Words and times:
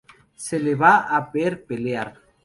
Se 0.43 0.59
le 0.59 0.71
va 0.79 0.93
a 1.17 1.19
ver 1.35 1.53
pelear. 1.67 2.11